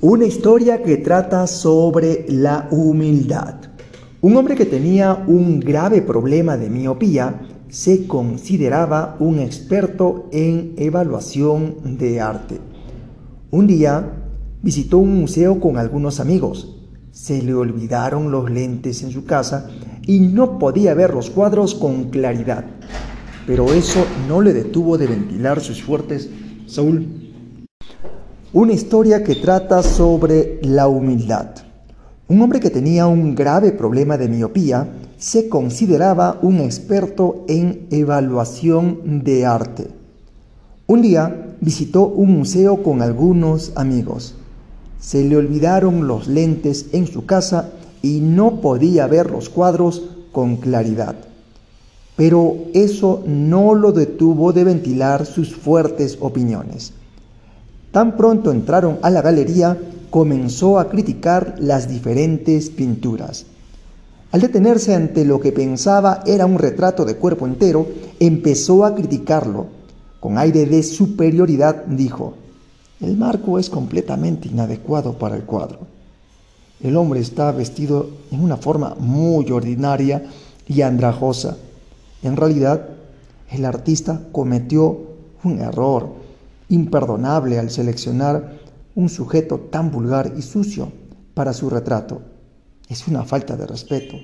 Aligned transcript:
Una 0.00 0.26
historia 0.26 0.82
que 0.82 0.98
trata 0.98 1.46
sobre 1.48 2.24
la 2.28 2.68
humildad. 2.70 3.56
Un 4.20 4.36
hombre 4.36 4.54
que 4.54 4.64
tenía 4.64 5.24
un 5.26 5.58
grave 5.58 6.02
problema 6.02 6.56
de 6.56 6.70
miopía 6.70 7.40
se 7.68 8.06
consideraba 8.06 9.16
un 9.18 9.40
experto 9.40 10.28
en 10.30 10.74
evaluación 10.76 11.98
de 11.98 12.20
arte. 12.20 12.60
Un 13.50 13.66
día 13.66 14.30
visitó 14.62 14.98
un 14.98 15.18
museo 15.18 15.60
con 15.60 15.78
algunos 15.78 16.20
amigos. 16.20 16.76
Se 17.10 17.42
le 17.42 17.54
olvidaron 17.54 18.30
los 18.30 18.50
lentes 18.50 19.02
en 19.02 19.10
su 19.10 19.24
casa 19.24 19.68
y 20.06 20.20
no 20.20 20.60
podía 20.60 20.94
ver 20.94 21.12
los 21.12 21.28
cuadros 21.28 21.74
con 21.74 22.10
claridad. 22.10 22.64
Pero 23.48 23.72
eso 23.72 24.04
no 24.28 24.42
le 24.42 24.52
detuvo 24.52 24.96
de 24.96 25.08
ventilar 25.08 25.60
sus 25.60 25.82
fuertes. 25.82 26.30
Saúl, 26.66 27.27
una 28.54 28.72
historia 28.72 29.22
que 29.22 29.34
trata 29.34 29.82
sobre 29.82 30.58
la 30.62 30.88
humildad. 30.88 31.48
Un 32.28 32.40
hombre 32.40 32.60
que 32.60 32.70
tenía 32.70 33.06
un 33.06 33.34
grave 33.34 33.72
problema 33.72 34.16
de 34.16 34.28
miopía 34.28 34.88
se 35.18 35.50
consideraba 35.50 36.38
un 36.40 36.60
experto 36.60 37.44
en 37.46 37.86
evaluación 37.90 39.22
de 39.22 39.44
arte. 39.44 39.88
Un 40.86 41.02
día 41.02 41.56
visitó 41.60 42.06
un 42.06 42.38
museo 42.38 42.82
con 42.82 43.02
algunos 43.02 43.72
amigos. 43.74 44.34
Se 44.98 45.22
le 45.24 45.36
olvidaron 45.36 46.08
los 46.08 46.26
lentes 46.26 46.86
en 46.92 47.06
su 47.06 47.26
casa 47.26 47.70
y 48.00 48.20
no 48.20 48.62
podía 48.62 49.06
ver 49.06 49.30
los 49.30 49.50
cuadros 49.50 50.04
con 50.32 50.56
claridad. 50.56 51.16
Pero 52.16 52.56
eso 52.72 53.22
no 53.26 53.74
lo 53.74 53.92
detuvo 53.92 54.54
de 54.54 54.64
ventilar 54.64 55.26
sus 55.26 55.54
fuertes 55.54 56.16
opiniones. 56.20 56.94
Tan 57.90 58.16
pronto 58.16 58.50
entraron 58.52 58.98
a 59.02 59.10
la 59.10 59.22
galería, 59.22 59.78
comenzó 60.10 60.78
a 60.78 60.88
criticar 60.88 61.54
las 61.58 61.88
diferentes 61.88 62.70
pinturas. 62.70 63.46
Al 64.30 64.42
detenerse 64.42 64.94
ante 64.94 65.24
lo 65.24 65.40
que 65.40 65.52
pensaba 65.52 66.22
era 66.26 66.44
un 66.44 66.58
retrato 66.58 67.06
de 67.06 67.16
cuerpo 67.16 67.46
entero, 67.46 67.86
empezó 68.20 68.84
a 68.84 68.94
criticarlo. 68.94 69.66
Con 70.20 70.36
aire 70.36 70.66
de 70.66 70.82
superioridad 70.82 71.86
dijo, 71.86 72.34
el 73.00 73.16
marco 73.16 73.58
es 73.58 73.70
completamente 73.70 74.48
inadecuado 74.48 75.14
para 75.14 75.36
el 75.36 75.44
cuadro. 75.44 75.86
El 76.82 76.96
hombre 76.96 77.20
está 77.20 77.52
vestido 77.52 78.10
en 78.30 78.42
una 78.42 78.56
forma 78.56 78.96
muy 78.98 79.50
ordinaria 79.50 80.24
y 80.66 80.82
andrajosa. 80.82 81.56
En 82.22 82.36
realidad, 82.36 82.86
el 83.50 83.64
artista 83.64 84.20
cometió 84.32 84.98
un 85.42 85.60
error 85.60 86.17
imperdonable 86.68 87.58
al 87.58 87.70
seleccionar 87.70 88.58
un 88.94 89.08
sujeto 89.08 89.58
tan 89.70 89.90
vulgar 89.90 90.32
y 90.36 90.42
sucio 90.42 90.92
para 91.34 91.52
su 91.52 91.70
retrato. 91.70 92.20
Es 92.88 93.06
una 93.06 93.24
falta 93.24 93.56
de 93.56 93.66
respeto. 93.66 94.16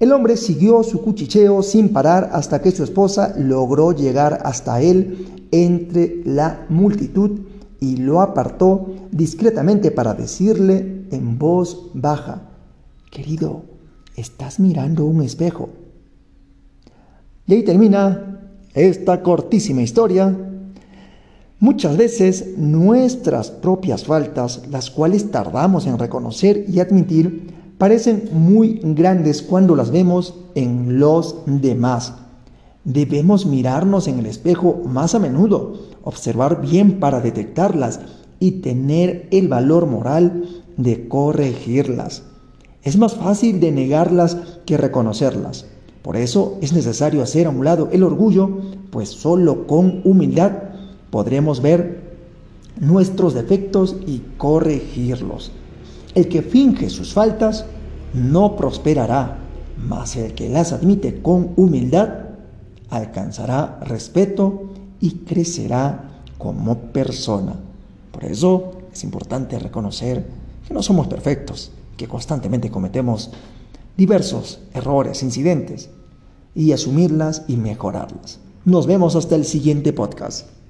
El 0.00 0.12
hombre 0.12 0.36
siguió 0.36 0.82
su 0.82 1.00
cuchicheo 1.00 1.62
sin 1.62 1.90
parar 1.90 2.30
hasta 2.32 2.60
que 2.60 2.72
su 2.72 2.82
esposa 2.82 3.34
logró 3.38 3.92
llegar 3.92 4.40
hasta 4.44 4.80
él 4.80 5.46
entre 5.52 6.22
la 6.24 6.66
multitud 6.68 7.40
y 7.78 7.96
lo 7.96 8.20
apartó 8.20 8.86
discretamente 9.12 9.90
para 9.92 10.14
decirle 10.14 11.04
en 11.12 11.38
voz 11.38 11.90
baja, 11.94 12.50
querido, 13.10 13.62
estás 14.16 14.58
mirando 14.58 15.04
un 15.04 15.22
espejo. 15.22 15.68
Y 17.46 17.54
ahí 17.54 17.62
termina 17.64 18.40
esta 18.74 19.22
cortísima 19.22 19.82
historia 19.82 20.34
Muchas 21.62 21.96
veces 21.96 22.58
nuestras 22.58 23.52
propias 23.52 24.04
faltas, 24.04 24.62
las 24.68 24.90
cuales 24.90 25.30
tardamos 25.30 25.86
en 25.86 25.96
reconocer 25.96 26.64
y 26.66 26.80
admitir, 26.80 27.54
parecen 27.78 28.30
muy 28.32 28.80
grandes 28.82 29.42
cuando 29.42 29.76
las 29.76 29.92
vemos 29.92 30.34
en 30.56 30.98
los 30.98 31.36
demás. 31.46 32.14
Debemos 32.82 33.46
mirarnos 33.46 34.08
en 34.08 34.18
el 34.18 34.26
espejo 34.26 34.82
más 34.86 35.14
a 35.14 35.20
menudo, 35.20 35.74
observar 36.02 36.60
bien 36.60 36.98
para 36.98 37.20
detectarlas 37.20 38.00
y 38.40 38.60
tener 38.60 39.28
el 39.30 39.46
valor 39.46 39.86
moral 39.86 40.64
de 40.76 41.06
corregirlas. 41.06 42.24
Es 42.82 42.96
más 42.96 43.14
fácil 43.14 43.60
de 43.60 43.70
negarlas 43.70 44.36
que 44.66 44.78
reconocerlas. 44.78 45.66
Por 46.02 46.16
eso 46.16 46.58
es 46.60 46.72
necesario 46.72 47.22
hacer 47.22 47.46
a 47.46 47.50
un 47.50 47.64
lado 47.64 47.88
el 47.92 48.02
orgullo, 48.02 48.50
pues 48.90 49.10
solo 49.10 49.68
con 49.68 50.00
humildad 50.02 50.71
podremos 51.12 51.60
ver 51.60 52.00
nuestros 52.80 53.34
defectos 53.34 53.96
y 54.06 54.22
corregirlos. 54.38 55.52
El 56.14 56.26
que 56.28 56.40
finge 56.40 56.88
sus 56.88 57.12
faltas 57.12 57.66
no 58.14 58.56
prosperará, 58.56 59.38
mas 59.76 60.16
el 60.16 60.32
que 60.32 60.48
las 60.48 60.72
admite 60.72 61.20
con 61.20 61.50
humildad 61.56 62.08
alcanzará 62.88 63.78
respeto 63.82 64.70
y 65.00 65.16
crecerá 65.26 66.22
como 66.38 66.78
persona. 66.78 67.56
Por 68.10 68.24
eso 68.24 68.72
es 68.90 69.04
importante 69.04 69.58
reconocer 69.58 70.24
que 70.66 70.72
no 70.72 70.82
somos 70.82 71.08
perfectos, 71.08 71.72
que 71.98 72.08
constantemente 72.08 72.70
cometemos 72.70 73.30
diversos 73.98 74.60
errores, 74.72 75.22
incidentes, 75.22 75.90
y 76.54 76.72
asumirlas 76.72 77.42
y 77.48 77.58
mejorarlas. 77.58 78.38
Nos 78.64 78.86
vemos 78.86 79.14
hasta 79.14 79.34
el 79.34 79.44
siguiente 79.44 79.92
podcast. 79.92 80.61